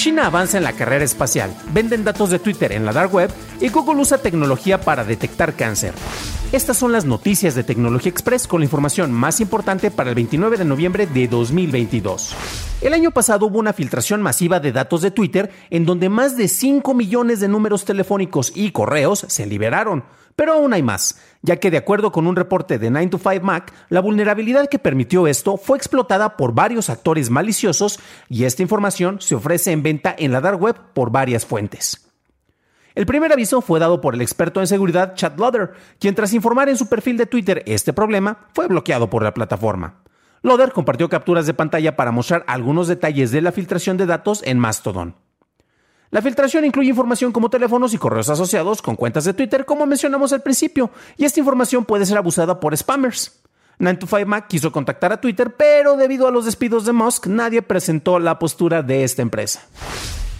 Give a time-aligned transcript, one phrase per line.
[0.00, 3.68] China avanza en la carrera espacial, venden datos de Twitter en la dark web y
[3.68, 5.92] Google usa tecnología para detectar cáncer.
[6.52, 10.56] Estas son las noticias de Tecnología Express con la información más importante para el 29
[10.56, 12.34] de noviembre de 2022.
[12.80, 16.48] El año pasado hubo una filtración masiva de datos de Twitter en donde más de
[16.48, 20.04] 5 millones de números telefónicos y correos se liberaron.
[20.40, 23.44] Pero aún hay más, ya que de acuerdo con un reporte de 9 to 5
[23.44, 29.20] Mac, la vulnerabilidad que permitió esto fue explotada por varios actores maliciosos y esta información
[29.20, 32.10] se ofrece en venta en la dark web por varias fuentes.
[32.94, 36.70] El primer aviso fue dado por el experto en seguridad Chad Loder, quien tras informar
[36.70, 39.96] en su perfil de Twitter este problema, fue bloqueado por la plataforma.
[40.40, 44.58] Loder compartió capturas de pantalla para mostrar algunos detalles de la filtración de datos en
[44.58, 45.16] Mastodon.
[46.10, 50.32] La filtración incluye información como teléfonos y correos asociados con cuentas de Twitter, como mencionamos
[50.32, 53.40] al principio, y esta información puede ser abusada por spammers.
[53.78, 58.40] 9to5Mac quiso contactar a Twitter, pero debido a los despidos de Musk, nadie presentó la
[58.40, 59.62] postura de esta empresa.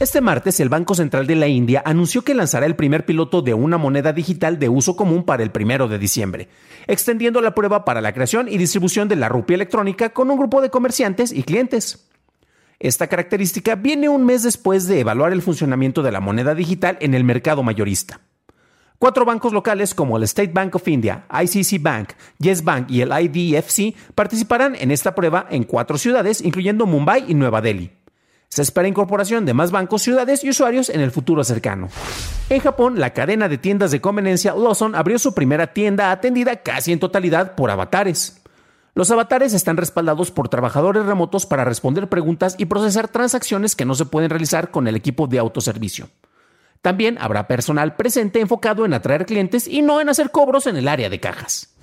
[0.00, 3.52] Este martes, el Banco Central de la India anunció que lanzará el primer piloto de
[3.52, 6.48] una moneda digital de uso común para el primero de diciembre,
[6.86, 10.62] extendiendo la prueba para la creación y distribución de la rupia electrónica con un grupo
[10.62, 12.08] de comerciantes y clientes.
[12.80, 17.14] Esta característica viene un mes después de evaluar el funcionamiento de la moneda digital en
[17.14, 18.20] el mercado mayorista.
[19.00, 23.10] Cuatro bancos locales como el State Bank of India, ICC Bank, Yes Bank y el
[23.12, 27.90] IDFC participarán en esta prueba en cuatro ciudades, incluyendo Mumbai y Nueva Delhi.
[28.48, 31.88] Se espera incorporación de más bancos, ciudades y usuarios en el futuro cercano.
[32.48, 36.92] En Japón, la cadena de tiendas de conveniencia Lawson abrió su primera tienda atendida casi
[36.92, 38.37] en totalidad por avatares.
[38.98, 43.94] Los avatares están respaldados por trabajadores remotos para responder preguntas y procesar transacciones que no
[43.94, 46.08] se pueden realizar con el equipo de autoservicio.
[46.82, 50.88] También habrá personal presente enfocado en atraer clientes y no en hacer cobros en el
[50.88, 51.76] área de cajas.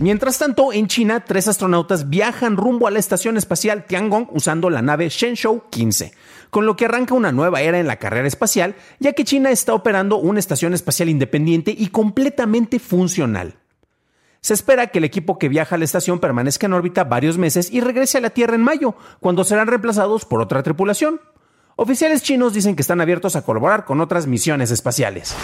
[0.00, 4.82] Mientras tanto, en China, tres astronautas viajan rumbo a la estación espacial Tiangong usando la
[4.82, 6.12] nave Shenzhou 15,
[6.50, 9.74] con lo que arranca una nueva era en la carrera espacial, ya que China está
[9.74, 13.61] operando una estación espacial independiente y completamente funcional.
[14.44, 17.70] Se espera que el equipo que viaja a la estación permanezca en órbita varios meses
[17.70, 21.20] y regrese a la Tierra en mayo, cuando serán reemplazados por otra tripulación.
[21.76, 25.36] Oficiales chinos dicen que están abiertos a colaborar con otras misiones espaciales.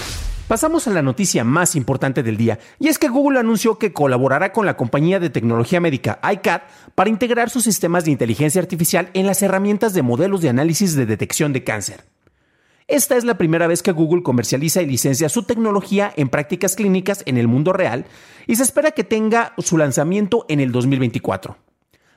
[0.48, 4.52] Pasamos a la noticia más importante del día, y es que Google anunció que colaborará
[4.52, 6.62] con la compañía de tecnología médica iCAD
[6.96, 11.06] para integrar sus sistemas de inteligencia artificial en las herramientas de modelos de análisis de
[11.06, 12.02] detección de cáncer.
[12.88, 17.22] Esta es la primera vez que Google comercializa y licencia su tecnología en prácticas clínicas
[17.26, 18.06] en el mundo real
[18.46, 21.58] y se espera que tenga su lanzamiento en el 2024.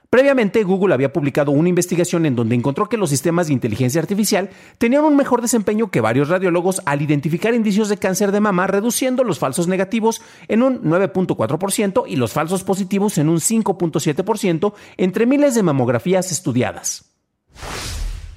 [0.09, 4.49] Previamente, Google había publicado una investigación en donde encontró que los sistemas de inteligencia artificial
[4.77, 9.25] tenían un mejor desempeño que varios radiólogos al identificar indicios de cáncer de mama, reduciendo
[9.25, 15.53] los falsos negativos en un 9.4% y los falsos positivos en un 5.7% entre miles
[15.53, 17.11] de mamografías estudiadas.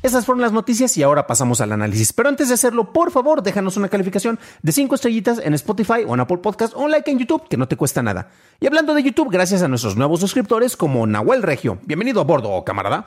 [0.04, 2.12] Esas fueron las noticias y ahora pasamos al análisis.
[2.12, 6.12] Pero antes de hacerlo, por favor, déjanos una calificación de 5 estrellitas en Spotify o
[6.12, 8.28] en Apple Podcast o un like en YouTube, que no te cuesta nada.
[8.60, 11.78] Y hablando de YouTube, gracias a nuestros nuevos suscriptores como Nahuel Regio.
[11.86, 13.06] Bienvenido a bordo, camarada.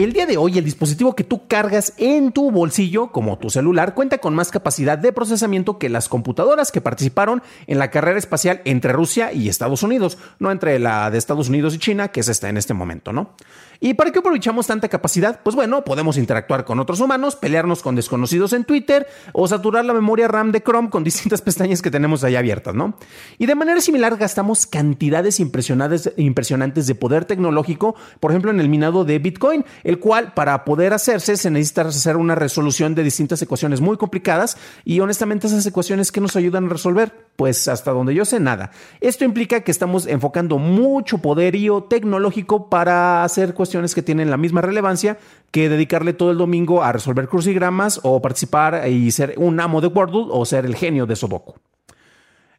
[0.00, 3.94] El día de hoy el dispositivo que tú cargas en tu bolsillo, como tu celular,
[3.94, 8.62] cuenta con más capacidad de procesamiento que las computadoras que participaron en la carrera espacial
[8.64, 12.28] entre Rusia y Estados Unidos, no entre la de Estados Unidos y China, que es
[12.28, 13.32] esta en este momento, ¿no?
[13.82, 15.40] ¿Y para qué aprovechamos tanta capacidad?
[15.42, 19.94] Pues bueno, podemos interactuar con otros humanos, pelearnos con desconocidos en Twitter o saturar la
[19.94, 22.98] memoria RAM de Chrome con distintas pestañas que tenemos ahí abiertas, ¿no?
[23.38, 29.06] Y de manera similar gastamos cantidades impresionantes de poder tecnológico, por ejemplo en el minado
[29.06, 33.80] de Bitcoin, el cual para poder hacerse se necesita hacer una resolución de distintas ecuaciones
[33.80, 38.26] muy complicadas y honestamente esas ecuaciones que nos ayudan a resolver, pues hasta donde yo
[38.26, 38.72] sé nada.
[39.00, 44.60] Esto implica que estamos enfocando mucho poderío tecnológico para hacer cuestiones que tienen la misma
[44.60, 45.18] relevancia
[45.50, 49.88] que dedicarle todo el domingo a resolver crucigramas o participar y ser un amo de
[49.88, 51.54] Wordle o ser el genio de Soboku.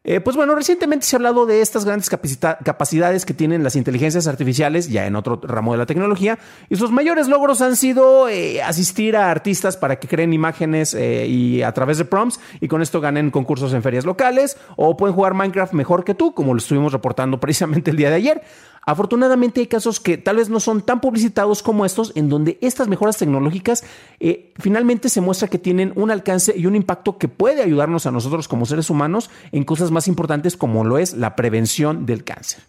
[0.04, 4.26] Eh, pues bueno, recientemente se ha hablado de estas grandes capacidades que tienen las inteligencias
[4.26, 8.64] artificiales, ya en otro ramo de la tecnología, y sus mayores logros han sido eh,
[8.64, 12.82] asistir a artistas para que creen imágenes eh, y a través de prompts, y con
[12.82, 16.58] esto ganen concursos en ferias locales, o pueden jugar Minecraft mejor que tú, como lo
[16.58, 18.42] estuvimos reportando precisamente el día de ayer.
[18.84, 22.88] Afortunadamente hay casos que tal vez no son tan publicitados como estos, en donde estas
[22.88, 23.84] mejoras tecnológicas
[24.20, 28.12] eh, finalmente se muestra que tienen un alcance y un impacto que puede ayudarnos a
[28.12, 32.64] nosotros como seres humanos en cosas más importantes como lo es la prevención del cáncer.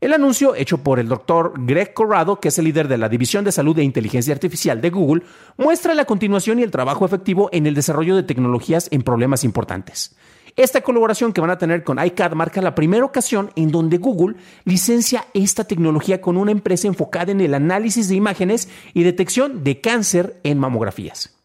[0.00, 3.44] El anuncio, hecho por el doctor Greg Corrado, que es el líder de la División
[3.44, 5.22] de Salud e Inteligencia Artificial de Google,
[5.56, 10.16] muestra la continuación y el trabajo efectivo en el desarrollo de tecnologías en problemas importantes.
[10.56, 14.36] Esta colaboración que van a tener con iCAD marca la primera ocasión en donde Google
[14.64, 19.80] licencia esta tecnología con una empresa enfocada en el análisis de imágenes y detección de
[19.80, 21.41] cáncer en mamografías.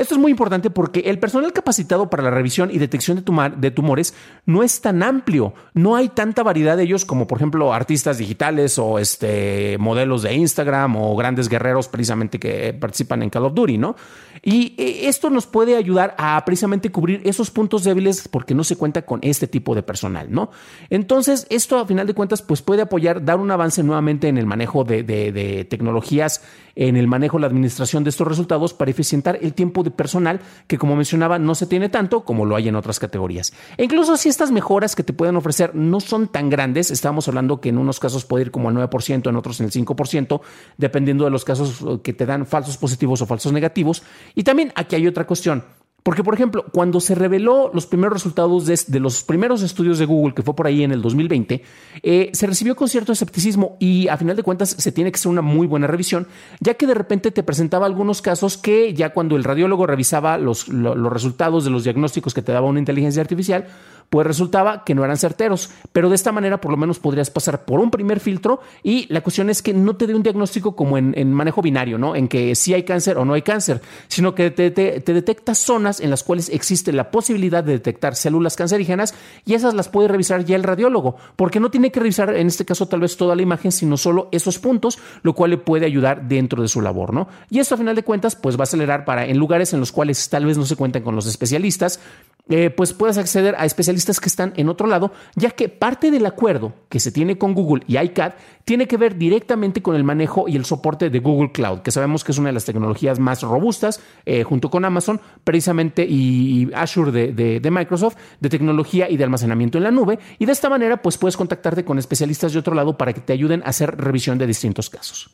[0.00, 3.22] Esto es muy importante porque el personal capacitado para la revisión y detección
[3.58, 4.14] de, tumores
[4.46, 5.52] no es tan amplio.
[5.74, 10.32] No hay tanta variedad de ellos como, por ejemplo, artistas digitales o este, modelos de
[10.32, 13.94] Instagram o grandes guerreros precisamente que participan en Call of Duty, ¿no?
[14.42, 18.76] Y eh, esto nos puede ayudar a precisamente cubrir esos puntos débiles porque no se
[18.76, 20.50] cuenta con este tipo de personal, ¿no?
[20.88, 24.46] Entonces, esto a final de cuentas, pues puede apoyar, dar un avance nuevamente en el
[24.46, 26.42] manejo de, de tecnologías,
[26.74, 30.78] en el manejo, la administración de estos resultados para eficientar el tiempo de personal que,
[30.78, 33.52] como mencionaba, no se tiene tanto como lo hay en otras categorías.
[33.76, 37.60] E incluso si estas mejoras que te pueden ofrecer no son tan grandes, estamos hablando
[37.60, 40.40] que en unos casos puede ir como al 9%, en otros en el 5%,
[40.76, 44.02] dependiendo de los casos que te dan falsos positivos o falsos negativos.
[44.34, 45.64] Y también aquí hay otra cuestión.
[46.02, 50.34] Porque, por ejemplo, cuando se reveló los primeros resultados de, los primeros estudios de Google,
[50.34, 51.62] que fue por ahí en el 2020,
[52.02, 55.30] eh, se recibió con cierto escepticismo y a final de cuentas se tiene que hacer
[55.30, 56.26] una muy buena revisión,
[56.60, 60.68] ya que de repente te presentaba algunos casos que ya cuando el radiólogo revisaba los,
[60.68, 63.66] los resultados de los diagnósticos que te daba una inteligencia artificial,
[64.10, 65.70] pues resultaba que no eran certeros.
[65.92, 69.22] Pero de esta manera por lo menos podrías pasar por un primer filtro y la
[69.22, 72.16] cuestión es que no te dé un diagnóstico como en, manejo binario, ¿no?
[72.16, 76.00] En que sí hay cáncer o no hay cáncer, sino que te, te, detecta zonas
[76.00, 79.14] en las cuales existe la posibilidad de detectar células cancerígenas
[79.46, 82.64] y esas las puede revisar ya el radiólogo, porque no tiene que revisar en este
[82.64, 86.28] caso tal vez toda la imagen, sino solo esos puntos, lo cual le puede ayudar
[86.28, 87.28] dentro de su labor, ¿no?
[87.48, 89.92] Y esto a final de cuentas pues va a acelerar para en lugares en los
[89.92, 92.00] cuales tal vez no se cuenten con los especialistas,
[92.50, 96.26] eh, pues puedas acceder a especialistas que están en otro lado, ya que parte del
[96.26, 98.32] acuerdo que se tiene con Google y iCAD
[98.64, 102.24] tiene que ver directamente con el manejo y el soporte de Google Cloud, que sabemos
[102.24, 107.10] que es una de las tecnologías más robustas, eh, junto con Amazon, precisamente, y, Azure
[107.10, 110.18] de, de, Microsoft, de tecnología y de almacenamiento en la nube.
[110.38, 113.32] Y de esta manera, pues puedes contactarte con especialistas de otro lado para que te
[113.32, 115.30] ayuden a hacer revisión de distintos casos.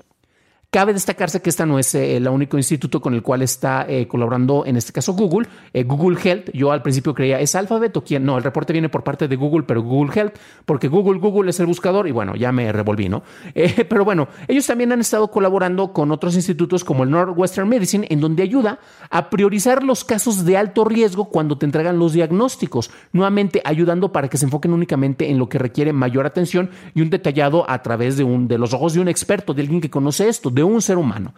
[0.76, 4.06] Cabe destacarse que esta no es eh, el único instituto con el cual está eh,
[4.06, 5.48] colaborando, en este caso Google.
[5.72, 8.26] Eh, Google Health, yo al principio creía, ¿es Alphabet o quién?
[8.26, 10.34] No, el reporte viene por parte de Google, pero Google Health,
[10.66, 13.22] porque Google, Google es el buscador y bueno, ya me revolví, ¿no?
[13.88, 18.20] pero bueno, ellos también han estado colaborando con otros institutos como el Northwestern Medicine, en
[18.20, 18.78] donde ayuda
[19.08, 24.28] a priorizar los casos de alto riesgo cuando te entregan los diagnósticos, nuevamente ayudando para
[24.28, 28.18] que se enfoquen únicamente en lo que requiere mayor atención y un detallado a través
[28.18, 30.82] de, un, de los ojos de un experto, de alguien que conoce esto, de un
[30.82, 31.34] ser humano.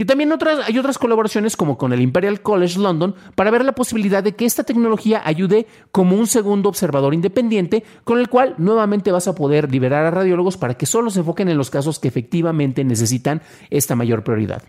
[0.00, 0.32] Y también
[0.64, 4.44] hay otras colaboraciones como con el Imperial College London para ver la posibilidad de que
[4.44, 9.72] esta tecnología ayude como un segundo observador independiente con el cual nuevamente vas a poder
[9.72, 13.96] liberar a radiólogos para que solo se enfoquen en los casos que efectivamente necesitan esta
[13.96, 14.62] mayor prioridad.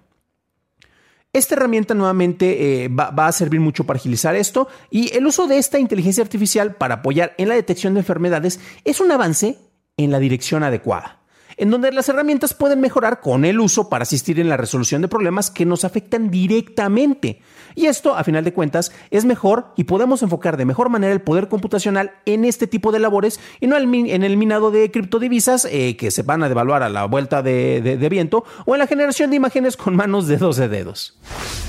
[1.32, 5.46] Esta herramienta nuevamente eh, va, va, a servir mucho para agilizar esto y el uso
[5.46, 9.60] de esta inteligencia artificial para apoyar en la detección de enfermedades es un avance
[9.96, 11.19] en la dirección adecuada
[11.60, 15.10] en donde las herramientas pueden mejorar con el uso para asistir en la resolución de
[15.10, 17.42] problemas que nos afectan directamente.
[17.76, 21.22] Y esto, a final de cuentas, es mejor y podemos enfocar de mejor manera el
[21.22, 25.98] poder computacional en este tipo de labores y no en el minado de criptodivisas eh,
[25.98, 29.36] que se van a devaluar a la vuelta de, viento o en la generación de
[29.36, 31.18] imágenes con manos de 12 dedos.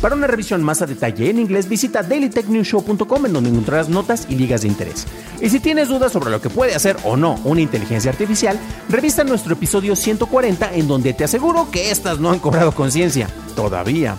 [0.00, 4.36] Para una revisión más a detalle en inglés, visita dailytechnewshow.com en donde encontrarás notas y
[4.36, 5.06] ligas de interés.
[5.40, 9.24] Y si tienes dudas sobre lo que puede hacer o no una inteligencia artificial, revisa
[9.24, 13.28] nuestro episodio 140 en donde te aseguro que estas no han cobrado conciencia.
[13.56, 14.18] Todavía.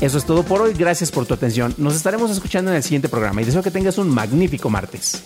[0.00, 0.72] Eso es todo por hoy.
[0.72, 1.74] Gracias por tu atención.
[1.78, 5.22] Nos estaremos escuchando en el siguiente programa y deseo que tengas un magnífico martes.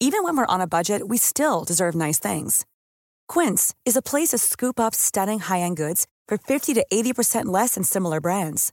[0.00, 2.64] Even when we're on a budget, we still deserve nice things.
[3.28, 7.74] Quince is a place to scoop up stunning high-end goods for 50 to 80% less
[7.74, 8.72] than similar brands.